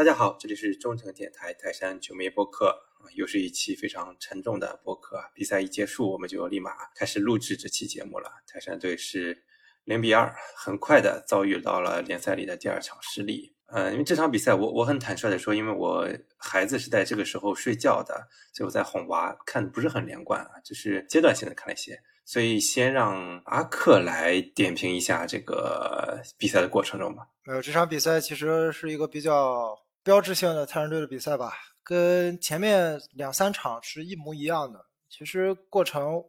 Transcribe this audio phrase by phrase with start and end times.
[0.00, 2.68] 大家好，这里是中诚电台泰山球迷播客
[3.00, 5.22] 啊，又是一期非常沉重的播客。
[5.34, 8.32] 比赛一结束，我们就立马开始录制这期节目了。
[8.46, 9.44] 泰山队是
[9.84, 13.54] 零比二，很快的遭遇到了联赛里的第二场失利。
[13.66, 22.00] 嗯，因为这场比赛，我我很坦率的说，因为我孩子是在这个时候睡觉的，所以我在哄娃，看的不是很连贯啊，只是阶段性的看了一些。
[22.24, 27.26] 所以先让阿克来点评一下这个比赛的过程中吧。
[27.44, 34.86] 呃，这场比赛其实是一个比较标志性的泰山队的比赛吧，跟前面两三场是一模一样的。
[35.08, 36.24] 其实过程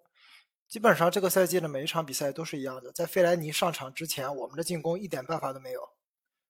[0.67, 2.91] 基本上这个赛季的每一场比赛都是一样的。
[2.91, 5.81] 在费莱尼上场之前，我们的进攻一点办法都没有。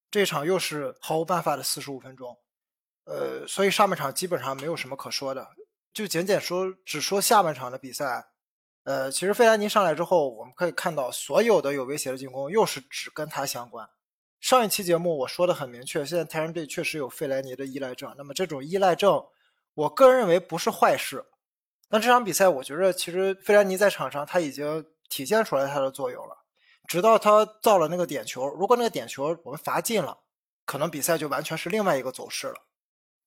[0.09, 2.38] 这场又是毫无办法的四十五分钟，
[3.05, 5.48] 呃，所以上半场基本上没有什么可说的，
[5.93, 8.27] 就简简说只说下半场的比赛。
[8.84, 13.87] 呃，其实费莱尼上来之后，我们可以看到所有的有威胁的进攻又是只跟他相关。
[14.41, 18.13] 上一期节目我说的很明确，现在泰山队确实有费莱尼的依赖症。
[18.17, 19.23] 那么这种依赖症，
[19.75, 21.23] 我个人认为不是坏事。
[21.89, 26.39] 那这场比赛，我觉得其实费莱尼在场上他已经体现出来他的作用了。
[26.87, 30.17] 直到他造了那个点球，如果那个点球我们罚进了，
[30.65, 32.65] 可能比赛就完全是另外一个走势了。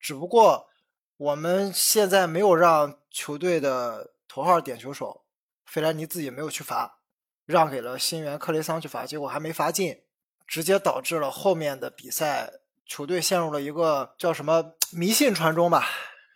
[0.00, 0.68] 只不过
[1.16, 5.22] 我们现在没有让球队的头号点球手。
[5.64, 7.00] 费莱尼自己没有去罚，
[7.46, 10.02] 让给了新援克雷桑去罚，结果还没罚进，
[10.47, 12.53] 直接导致了后面的比赛
[12.87, 15.87] 球队陷入了一个叫什么迷信传中吧，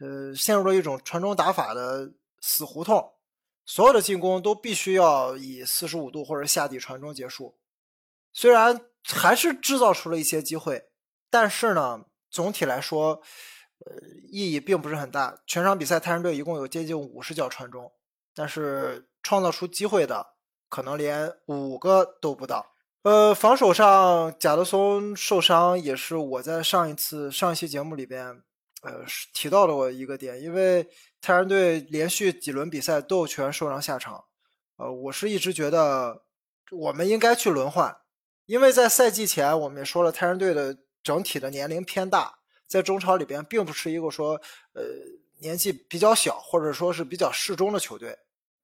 [0.01, 3.13] 呃，陷入了一种传中打法的死胡同，
[3.65, 7.59] 所有的进攻都必须要以四十五度或者下底传中结束。
[8.33, 10.89] 虽然还是制造出了一些机会，
[11.31, 13.21] 但是呢，总体来说，
[13.85, 13.97] 呃，
[14.31, 15.41] 意义并不是很大。
[15.47, 17.93] 全场比赛泰山队一共有接近五十脚传中，
[18.35, 19.07] 但是。
[19.21, 20.35] 创造出机会的
[20.71, 22.75] 可能连五个都不到。
[23.03, 28.43] 呃，防守上贾德松受伤也是我在上一次上一期节目里边
[28.83, 30.83] 呃提到了我一个点，因为
[31.21, 34.25] 泰山队连续几轮比赛都有球员受伤下场。
[34.77, 36.23] 呃，我是一直觉得
[36.73, 37.97] 我们应该去轮换，
[38.47, 44.41] 因为在赛季前我们也说了，泰山队的整体的年龄偏大，在中超里边并不是一个说
[44.75, 44.83] 呃
[45.39, 48.19] 年纪比较小或者说是比较适中的球队。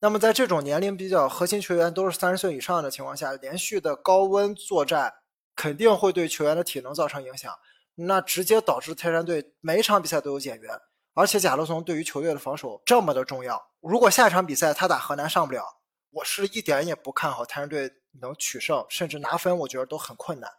[0.04, 5.10] 那么在这种年龄比较核心球员都是三十岁以上的情况下，连续的高温作战
[5.56, 7.50] 肯定会对球员的体能造成影响，
[7.94, 10.78] 那直接导致泰山队每一场比赛都有减员。
[11.14, 15.64] 而且贾洛松对于球队的防守这么的重要，如果下一场比赛他打河南上不了，
[16.10, 17.90] 我是一点也不看好泰山队
[18.20, 20.50] 能取胜，甚至拿分，我觉得都很困难。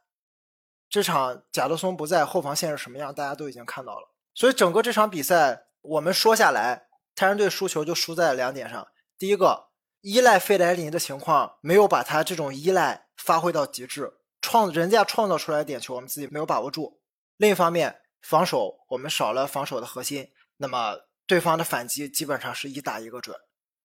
[0.90, 4.10] 这场贾洛松不在，后防线是什么样，大家都已经看到了。
[4.34, 8.88] 所以整个这场比赛我们说下来，泰山队输球就输在两点上。
[9.18, 9.70] 第一个
[10.02, 17.00] 依赖费莱尼的情况，没有把他这种依赖发挥到极致，创人家创造出来的点球，我们自己没有把握住。
[17.38, 20.28] 另一方面，防守我们少了防守的核心，
[20.58, 20.96] 那么
[21.26, 23.36] 对方的反击基本上是一打一个准。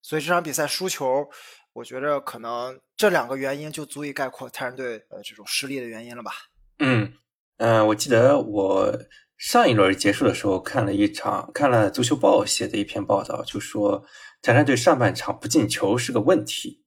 [0.02, 1.28] 所以这场比赛输球，
[1.72, 6.32] 我觉得可能这两个原因就足以概括泰山队呃这种失利的原因了吧。
[6.78, 7.12] 嗯
[7.58, 8.98] 嗯，我记得我
[9.40, 14.04] 上一轮结束的时候看了一场，看了足球报写的一篇报道，就说。
[14.42, 16.82] 泰山队上半场不进球是个问题，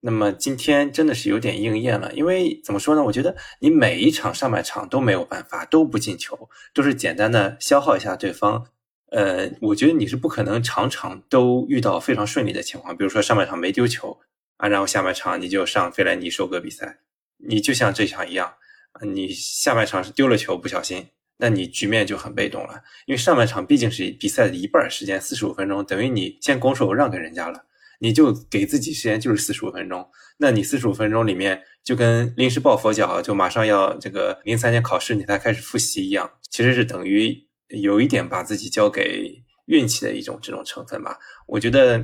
[0.00, 2.10] 那么今天真的是有点应验了。
[2.14, 3.02] 因为怎么说呢？
[3.04, 8.66] 我觉得你每一场上半场都没有办法都不进球，都是简单的消耗一下对方。
[9.10, 12.96] 呃，我觉得你是不可能场场都遇到非常顺利的情况。
[12.96, 14.18] 比如说上半场没丢球
[14.56, 17.00] 啊，然后下半场你就上费莱尼收割比赛，
[17.36, 18.54] 你就像这场一样，
[19.02, 21.08] 你下半场是丢了球不小心。
[21.38, 27.66] 那你局面就很被动了，因为上半场毕竟是比赛的一半时间，四十五分钟，等于你先拱手让给人家了，
[28.00, 30.08] 你就给自己时间就是四十五分钟。
[30.38, 41.18] 那你四十五分钟里面就跟临时抱佛脚，就马上要这个零三年考试你才开始复习一样，其实是等于有一点把自己交给运气的一种这种成分吧。
[41.46, 41.98] 我觉得，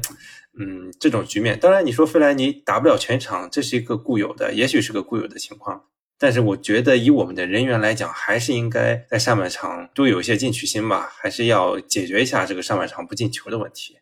[0.58, 5.84] 嗯，这种局面，当然你说费莱尼打不了全场，这是一个固有的，也许是个固有的情况。
[6.22, 13.98] 但是我觉得，以我们的人员来讲，还是应该在上半场多有一些进取心吧，还是要解决一下这个上半场不进球的问题。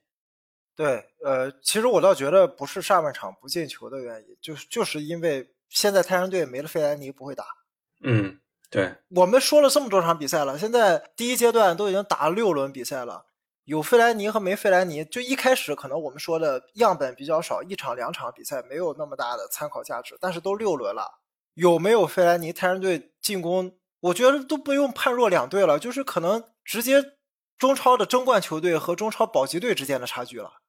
[0.77, 7.43] 对，呃，其实我倒觉得不是上半场不进球的原因，就是就是因为现在泰山队没了费兰尼不会打。
[8.03, 8.39] 嗯，
[8.69, 8.97] 对。
[9.17, 13.25] 我们说了这么多场比赛了，现在第一阶段都已经打了六轮比赛了，
[13.65, 21.17] 有费莱尼和没费莱尼，就一开始可能我们说的样本比较少，一场两场比赛没有那么大的参考价值，但是都六轮了。
[21.61, 22.55] 有没有费莱尼？
[22.55, 27.05] 泰山队进攻，我觉得都不用判若两队了，就是可能直接
[27.59, 30.62] 中超的争冠球队和中超保级队之间的差距了。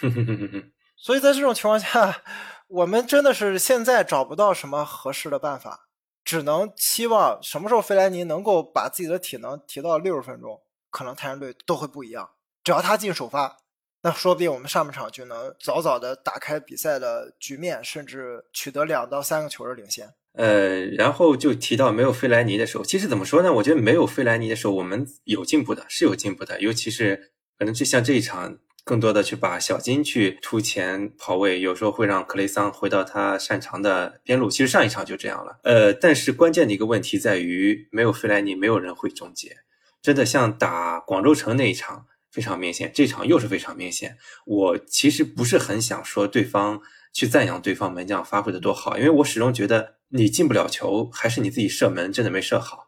[0.96, 2.22] 所以在这种情况下，
[2.68, 5.84] 我们真的是现在找不到什么合适的办法。
[6.24, 12.30] 只能期望什么时候费莱尼能够把自己的体能提到六十分钟，可能泰山队都会不一样。
[12.64, 13.58] 只要他进首发，
[14.02, 20.08] 那说不定我们上半场就能早早的打开比赛的局面，甚至取得两到三个球的领先。
[20.34, 23.52] 呃，然后就提到没有费莱尼的时候，其实怎么说呢？
[23.52, 28.58] 我觉得没有费莱尼的时候，我们有进步的，是有进步的，尤其是可能就像这一场。
[28.84, 34.48] 更多的去把小金去突前跑位，有时候会让克雷桑回到他擅长的边路。
[34.48, 35.60] 其实上一场就这样了。
[35.62, 39.58] 呃，但是关键的一个问题在于，没有费莱尼，没有人会终结。
[40.00, 44.16] 真的像打广州城那一场非常明显，这场又是非常明显。
[44.46, 46.80] 我其实不是很想说对方
[47.12, 52.86] 去赞扬对方门将发挥的多好，因为我始终觉得你进不了球，还是你自己射门真的没射好。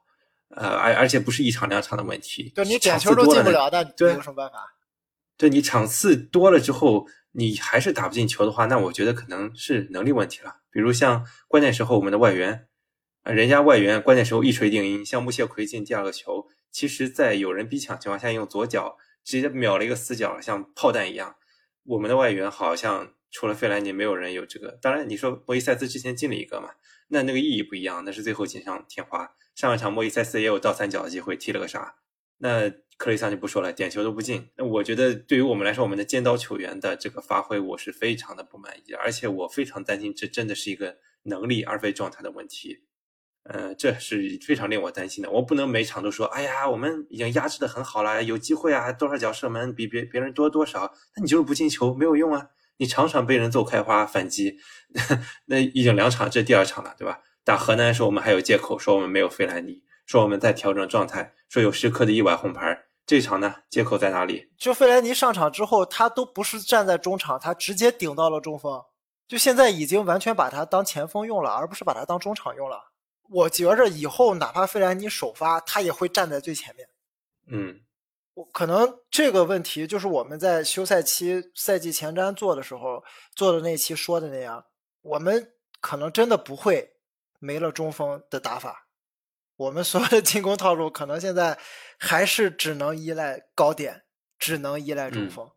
[0.57, 4.75] 呃，而而且不是一场两场的问题，对你点球都进不了，那对有什么办法？
[5.37, 10.57] 对你场次多了之后，你还是打不进球的话，那我觉得可能是能力问题了。
[10.73, 12.67] 比如像关键时候我们的外援，
[13.23, 21.37] 啊，人家外援关键时候一锤定音，像穆谢奎进第二个球，其实在有人逼抢情况下，用左脚直接秒了一个死角，像炮弹一样。
[21.85, 24.79] 我们的外援好像除了费莱尼，没有人有这个。
[24.83, 26.71] 当然你说莫伊塞斯之前进了一个嘛，
[27.09, 29.35] 那那个意义不一样，那是最后锦上添花。
[29.55, 31.97] 上一场莫伊塞斯也有倒三角的机会，踢了个啥？
[32.39, 32.73] 那。
[33.01, 34.51] 克雷桑就不说了，点球都不进。
[34.57, 42.83] 那我觉得对于我们来说，我们的尖刀球员的这个发挥，我是非常的不满意，而且我非常担心，这真的是一个能力而非状态的问题。
[43.45, 45.31] 呃，这是非常令我担心的。
[45.31, 52.49] 我不能每场都说，哎呀，我们已经压制的很好了，有机会啊，多少脚射门比别别人多多少，那你就是不进球，没有用啊。
[52.77, 54.59] 你场场被人揍开花反击，
[55.47, 57.21] 那已经两场，这第二场了，对吧？
[57.45, 62.85] 打河南的时候，我们还有借口说我们没有费兰尼，说我们在调整状态，说有时刻的意外红牌。
[63.07, 64.51] 这场呢，借口在哪里？
[64.57, 68.81] 就费莱尼上场之后，他都不是站在中场，他直接顶到了中锋。
[69.27, 72.90] 就现在已经完全把他当前锋用了，而不是把他当中场用了。
[73.31, 76.89] 我觉着以后哪怕费莱尼首发，他也会站在最前面。
[77.47, 77.81] 嗯，
[78.35, 83.05] 我可能这个问题就是我们在休赛期赛季前瞻做的时候
[83.35, 84.67] 做的那期说的那样，
[85.03, 86.95] 我们可能真的不会
[87.39, 88.89] 没了中锋的打法。
[89.57, 91.59] 我们所有的进攻套路可能现在
[91.99, 94.05] 还是只能依赖高点，
[94.39, 95.51] 只能依赖中锋。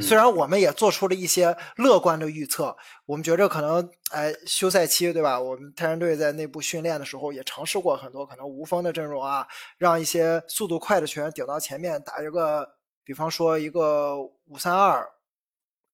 [0.00, 2.76] 虽然我们也做出了一些乐观的预测，
[3.06, 5.40] 我们觉着可能，哎，休赛期对吧？
[5.40, 9.46] 我们泰山队在内部训练的时候也尝试过很多可能无锋的阵容啊，
[9.78, 12.68] 让一些速度快的球员顶到前面打一个，
[13.04, 15.08] 比方说一个五三二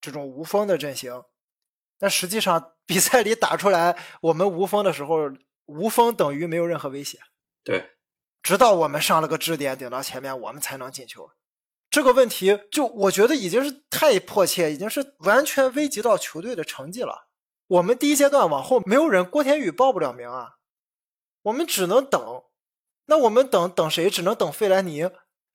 [0.00, 1.23] 这种无锋的阵型。
[1.99, 5.31] 但实际上比赛里打出来我们无锋的时候。
[5.69, 7.19] 无锋等于没有任何威胁，
[7.64, 7.91] 对，
[8.41, 11.29] 直到我们上了个支点顶到前面，我们才能进球。
[11.96, 17.28] 这个问题就我觉得已经是太迫切，已经是完全危及到球队的成绩了。
[17.69, 20.56] 我们第一阶段往后没有人，郭天宇报不了名啊，
[21.40, 22.43] 我们只能等。
[23.06, 24.10] 那我们等等谁？
[24.10, 25.08] 只能等费兰尼，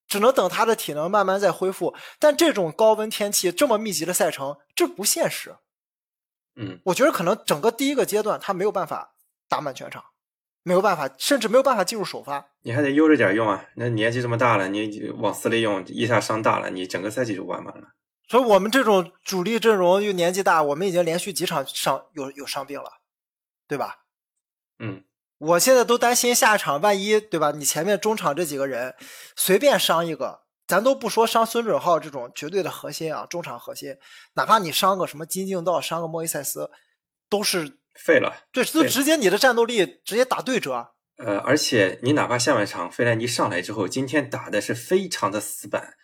[0.08, 1.94] 只能等他的体能慢慢在恢复。
[2.18, 5.54] 但这种高温天气，这么密集的赛程，这不现实。
[6.56, 9.14] 嗯，我觉得可能整个第一个阶段他没有办法。
[9.48, 10.02] 打满全场，
[10.64, 12.46] 没有办法，甚至没有办法进入首发。
[12.62, 13.64] 你还得悠着点用啊！
[13.74, 17.88] 那年纪这么大了，你往死里用，一下伤大了，你整个赛季就完完了。
[18.28, 23.00] 所以我们这种主力阵容又年纪大，我们已经连续几场伤有有伤病了，
[23.66, 24.04] 对吧？
[24.78, 25.02] 嗯，
[25.38, 27.50] 我现在都担心下一场万一，对吧？
[27.50, 28.94] 你前面中场这几个人
[29.34, 33.96] 随便伤一个，咱都不说伤孙准浩这种绝对的核心啊，中场核心，
[34.34, 36.70] 哪怕你伤个什么金敬道，伤个莫伊塞斯，
[37.28, 37.78] 都是。
[37.94, 40.92] 废了，对，就直接你的战斗力直接打对折。
[41.18, 45.94] 呃，而且你哪怕下半场费莱尼上来之后，今天打的是非常的死板，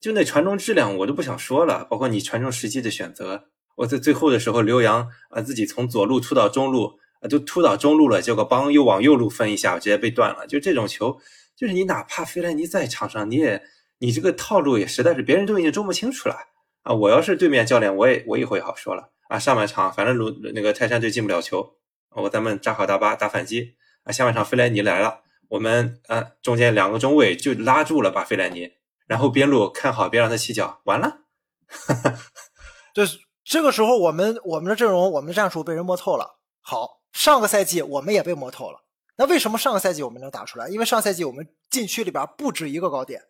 [0.00, 3.48] 就那传中质量我都不想说了，包括你传中时机的选择。
[3.76, 10.46] 我在最后的时候，刘洋啊自己从左路突到中路，啊就突到中路了，结果帮又往右路分一下，直接被断了。
[10.46, 11.18] 就这种球，
[11.56, 13.62] 就是你哪怕费莱尼在场上，你也
[13.98, 16.36] 你这个套路也实在是别人都已经捉不清楚了
[16.82, 16.94] 啊！
[16.94, 19.10] 我要是对面教练，我也我以后也好说了。
[19.32, 21.78] 啊，上半场反正鲁那个泰山队进不了球，
[22.10, 23.76] 我咱们扎好大巴打反击。
[24.02, 28.72] 啊，下半场费莱尼来了，我们啊中间两个中卫就拉住了把费莱尼，
[29.06, 31.20] 然后边路看好别让他起脚，完了。
[32.92, 36.38] 就是这个时候我们我们的阵容我们的战术被人摸透了。
[36.60, 38.84] 好，上个赛季我们也被摸透了。
[39.16, 40.68] 那为什么上个赛季我们能打出来？
[40.68, 43.22] 因为上赛季我们禁区里边不止一个高点。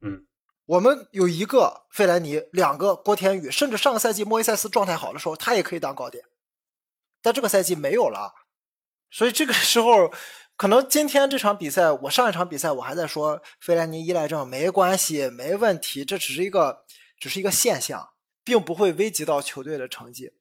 [0.00, 0.24] 嗯。
[0.70, 6.24] 我们有一个费莱尼，两个郭天宇，甚至上个赛季莫伊塞斯状态好的时候，他也可以当高点，
[7.20, 8.32] 但这个赛季没有了，
[9.10, 10.12] 所以这个时候
[10.56, 16.84] 可能今天这场比赛，我上一场比赛我还在说费莱尼依赖症没关系，没问题，这只是一个
[17.18, 18.10] 只是一个现象，
[18.44, 20.34] 并不会危及到球队的成绩。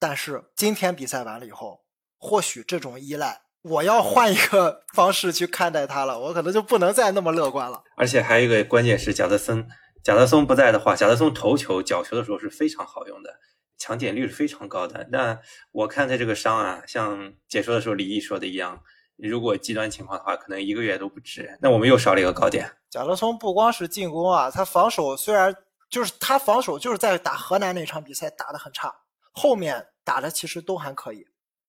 [0.00, 1.84] 但是今天比赛完了以后，
[2.18, 7.82] 或许这种依赖我要换一个方式去看待他了，我可能就不能再那么乐观了。
[7.96, 9.66] 而且还有一个关键是贾德森，
[10.04, 13.34] 贾德松不在的话，贾德松头球、角球的时候是非常好用的，
[13.76, 15.08] 抢点率是非常高的。
[15.10, 15.38] 那
[15.72, 18.80] 我看他这个伤啊，像解说的时候李毅说的一样，
[19.16, 21.58] 如果极端情况的话，可能一个月都不止。
[21.60, 22.70] 那我们又少了一个高点。
[22.90, 25.54] 贾德松不光是进攻啊，他防守虽然
[25.90, 28.94] 就是他防守就是在打河南那场比赛打得很差，
[29.32, 31.26] 后面打的其实都还可以。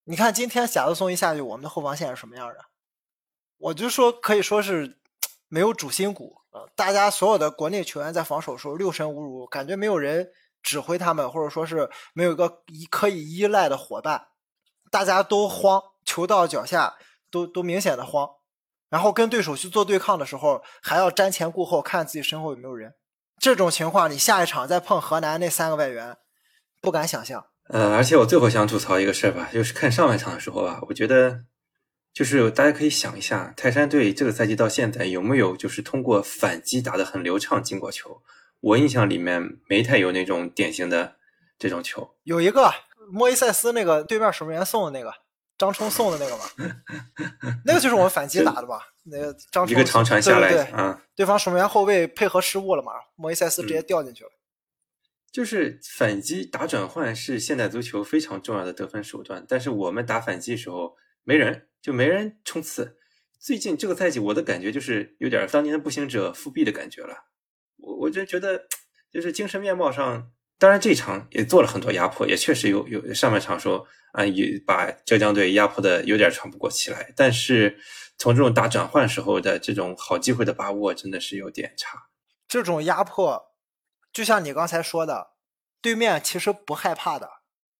[0.09, 2.65] 你看今天贾德松一下去，我们的后防线是什么样的？
[3.57, 4.97] 我就说可以说是
[5.49, 6.63] 没有主心骨啊！
[6.77, 10.31] 大家所有的国内球员在防守时候六神无主，感觉没有人
[10.63, 14.27] 指挥他们，或者说是没有一个可以依赖的伙伴，
[14.89, 16.95] 大家都慌，球到脚下
[17.29, 18.29] 都都明显的慌，
[18.87, 22.95] 然后跟对手去做对抗的时候，还要瞻前顾后，看自己身后有没有人。
[23.37, 26.17] 这种情况，你下一场再碰河南那三个外援，
[26.81, 27.47] 不敢想象。
[27.69, 31.41] 呃，而且我最后想吐槽一个事儿吧，就是看上半场的时候吧，我觉得
[32.13, 38.21] 就是大家可以想一下，泰山队这个赛季到现在有没有就是通过反击打得很流畅进过球？
[38.61, 41.15] 我印象里面没太有那种典型的
[41.59, 42.15] 这种球。
[42.23, 42.73] 有一个
[43.11, 45.13] 莫伊塞斯那个对面守门员送的那个
[45.57, 46.43] 张冲送的那个嘛，
[47.65, 48.79] 那个就是我们反击打的吧？
[49.03, 54.29] 那个张冲一个长传下来，对啊，对方守门员后卫配合失误了嘛，莫伊塞斯直接掉进去了。
[55.37, 62.97] 就是反击打转换是现代足球非常重要的得分手段，但是我们打反击时候没人，就没人冲刺。
[63.39, 67.25] 最近这个赛季我的感觉就是有点当年的步行者复辟的感觉了。
[67.75, 68.67] 我我就觉得
[69.13, 77.13] 就是精神面貌上，当然这场也做了很多压迫，也确实有有上半场说啊，也把浙江队压迫的有点喘不过气来。
[77.15, 77.77] 但是
[78.17, 82.07] 从这种打转换时候的这种好机会的把握，真的是有点差。
[82.47, 83.46] 这种压迫。
[84.17, 85.33] 就像你刚才说的，
[85.79, 87.29] 对面其实不害怕的，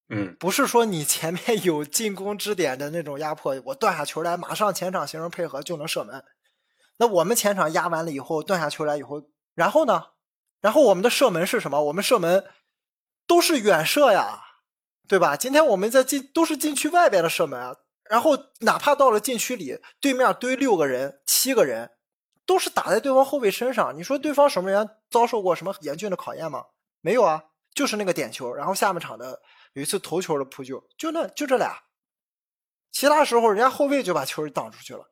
[0.09, 6.23] 嗯，不是说你前面有进攻支点的那种压迫，我断下球来，马上前场形成配合就能射门。
[6.97, 9.23] 那我们前场压完了以后，断下球来以后，
[9.55, 10.09] 然后呢？
[10.61, 11.85] 然后我们的射门是什么？
[11.85, 12.45] 我们射门
[13.25, 14.39] 都是远射呀，
[15.07, 15.35] 对吧？
[15.35, 17.75] 今天我们在禁都是禁区外边的射门啊。
[18.07, 21.96] 然后哪怕到了禁区里，对面堆六个人、七个人。
[22.47, 23.95] 都是打在对方后卫身上。
[23.95, 26.65] 你说对方守门员遭受过什么严峻的考验吗？
[27.01, 27.43] 没有啊，
[27.75, 29.41] 就是那个点球，然后下半场的
[29.73, 31.83] 有一次头球的扑救，就那就这俩。
[32.91, 35.11] 其他时候人家后卫就把球挡出去了。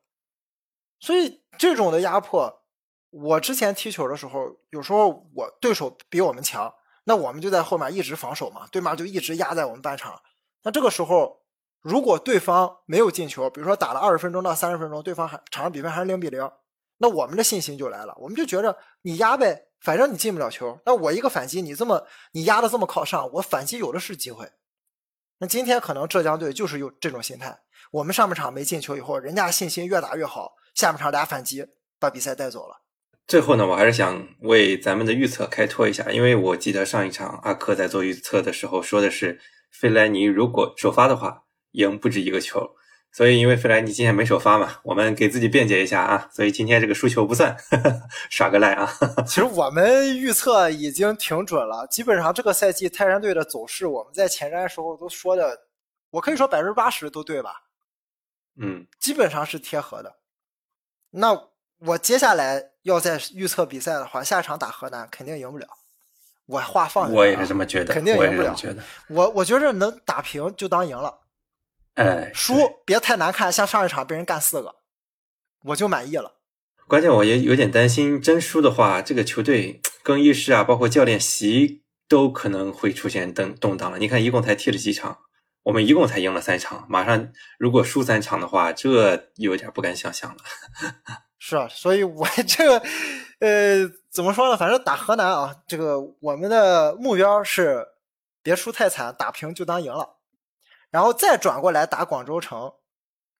[0.98, 2.62] 所以这种的压迫，
[3.10, 6.74] 我之前踢球的时候，有时候我对手比我们强，
[7.04, 10.20] 那我们就在后面一直防守嘛，对面就一直压在我们半场。
[10.62, 11.42] 那这个时候，
[11.80, 16.50] 如果对方没有进球，比如说打了二十分钟到三十分钟，对方还场上比分还是零比零。
[16.98, 20.80] 那我们的信心就来了，我们就觉着你压呗，反正你进不了球。
[20.86, 24.50] 那我一个反击，你这么你压的这么靠上，我反击有的是机会。
[25.38, 27.58] 那今天可能浙江队就是有这种心态，
[27.92, 31.66] 我们上半场没进球以后，人家信心越打越好，下半场俩反击
[32.00, 32.82] 把比赛带走了。
[33.26, 39.38] 最后呢，我还是想为咱们的预测开脱一下，因为我记得上一场阿克在做预测的时候说的是，
[39.70, 42.70] 费莱尼如果首发的话，赢不止一个球。
[43.16, 46.28] 所以，因为费莱尼今天没首发嘛，我们给自己辩解一下啊。
[46.30, 47.56] 所以今天这个输球不算，
[48.28, 48.92] 耍个赖啊。
[49.26, 55.58] 其实我们预测已经挺准了，基本上这个赛季泰山队的走势，我们在前瞻时候都说的，
[56.10, 57.62] 我可以说百分之八十都对吧？
[58.60, 60.16] 嗯，基本上是贴合的。
[61.12, 65.66] 那我接下来要再预测比赛的话，下一场打河南肯定赢不了。
[66.44, 68.54] 我话放，我也是这么觉得，肯定赢不了。
[68.54, 71.22] 觉得我我觉着能打平就当赢了。
[71.96, 74.76] 哎，输别太难看，像上一场被人干四个，
[75.64, 76.34] 我就满意了。
[76.86, 83.98] 关键我也有点担心，真输的话，这个球队更衣室啊，包括教练席都可能会出现动动荡了。
[83.98, 85.18] 你看，一共才踢了几场，
[85.64, 90.36] 我们一共才赢了三场，马上如果输三场的话，这有点不敢想象了。
[91.38, 92.82] 是啊，所以我这个
[93.40, 94.56] 呃，怎么说呢？
[94.56, 97.86] 反正打河南啊，这个我们的目标是
[98.42, 100.15] 别输太惨，打平就当赢了。
[100.90, 102.72] 然后再转过来打广州城，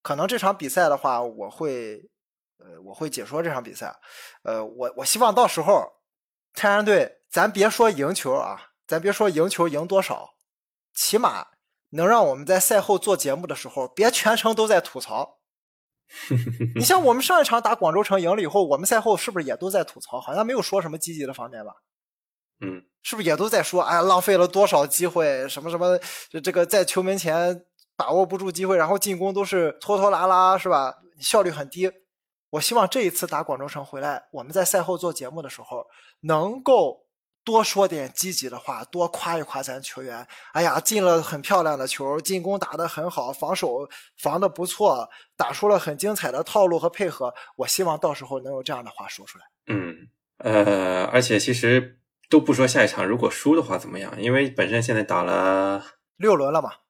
[0.03, 2.01] 可能这场比赛的话，我会，
[2.59, 3.95] 呃，我会解说这场比赛，
[4.43, 5.87] 呃，我我希望到时候
[6.53, 10.35] 泰山队，咱别说赢球啊，咱别说赢球赢多少，
[10.95, 11.47] 起码
[11.91, 15.39] 能让我们在赛后做节目的时候，别全程都在吐槽。
[16.77, 20.21] 你像我们上一场打广州城赢了以后，我们赛后是不是也都在吐槽？
[20.21, 21.73] 好像没有说什么积极的方面吧？
[22.61, 22.83] 嗯。
[23.03, 25.97] 是不是也都在说，哎，浪费了多少机会，什么什么，
[26.29, 27.65] 就这个在球门前
[27.97, 30.93] 把握不住机会，然后进攻都是拖拖拉拉，是吧？
[31.21, 31.89] 效率很低。
[32.51, 35.87] 我希望这一次打广州城回来，我们在赛后做节目的时候，
[36.23, 37.07] 能够
[37.45, 40.27] 多说点积极的话，多夸一夸咱球员。
[40.53, 47.33] 哎呀，进了很漂亮的球，进攻打得很好，防守防得不错，打出了很精彩的套路和配合。
[47.59, 49.45] 我希望到时候能有这样的话说出来。
[49.69, 49.95] 嗯，
[50.39, 55.85] 呃，而且其实都不说下一场如果输的话怎么样，因为本身现在打了
[56.17, 56.81] 六轮了吧，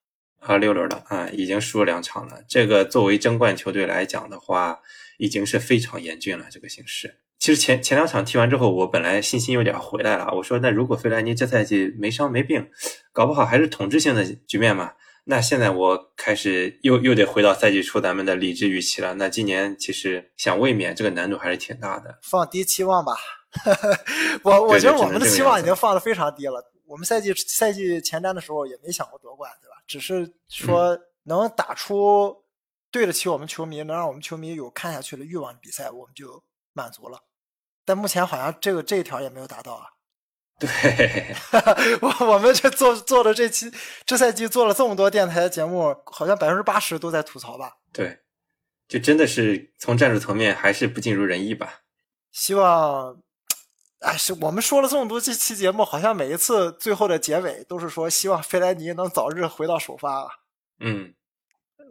[0.40, 2.40] 啊，六轮了啊，已经输了两场了。
[2.49, 4.81] 这个作为争冠球队来讲的话，
[5.19, 7.19] 已经是非常严峻了这个形势。
[7.38, 10.33] 其实前前两场踢完之后，我本来信心有点回来了。
[10.37, 12.69] 我说，那如果费莱尼这赛季没伤没病，
[13.12, 14.93] 搞不好还是统治性的局面嘛。
[15.25, 19.14] 那现在我开始又又得回到赛季初咱们的理智预期了。
[19.14, 22.19] 那今年其实想卫冕，这个难度还是挺大的。
[22.23, 23.12] 放低期望吧，
[24.43, 26.73] 我我觉得我们的期望已经放的非常低了。
[26.87, 29.76] 我们赛季赛季前瞻的时候也没想过夺冠，对吧？
[29.87, 32.45] 只是说能打出
[32.91, 37.21] 对得起我们球迷，能让我们球迷有看下去的欲望的比赛，我们就满足了。
[37.85, 39.87] 但目前好像这个这一条也没有达到啊。
[40.59, 40.69] 对，
[42.00, 43.71] 我我们这做做的这期
[44.07, 47.76] 这赛季做了这么多电台节目，好像百分之八十都在吐槽吧？
[47.93, 48.21] 对，
[48.88, 51.83] 就真的是从战术层面还是不尽如人意吧？
[52.33, 53.21] 希望，
[54.00, 60.29] 哎，是我们说了这么多这期节目，好像每一次最后的结尾都是说希望费莱尼能早日回到首发啊。
[60.81, 61.15] 嗯，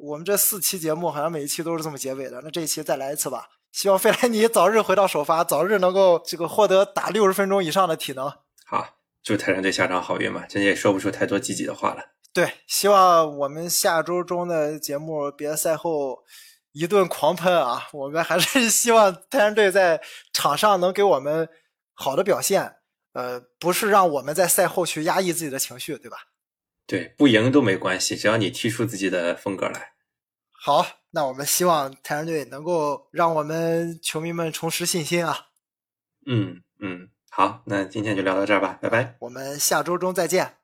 [0.01, 3.47] 我们这四期节目好像每一期都是这么结尾的，那这一期再来一次吧。
[3.71, 8.31] 希望费莱尼早日回到首发，早日能够这个获得打六十分钟以上的体能。
[8.65, 10.45] 好，祝泰山队下场好运吧！
[10.47, 12.11] 今天也说不出太多积极的话了。
[12.31, 16.23] 对，希望我们下周中的节目别赛后
[16.71, 17.87] 一顿狂喷啊！
[17.91, 21.49] 我们还是希望泰山队在场上能给我们
[21.95, 22.75] 好的，表现
[23.13, 26.17] 呃，不是让我们在赛后去压抑自己的情绪，对吧？
[26.85, 29.93] 对，不赢都没关系，只要你踢出自己的风格来。
[30.51, 35.47] 好，那我们希望泰山队能够让我们球迷们重拾信心啊。
[36.27, 38.77] 嗯嗯，好，那今天就聊到这儿吧。
[38.81, 40.57] 拜拜，我们下周中再见。